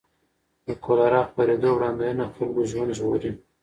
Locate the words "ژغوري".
2.97-3.31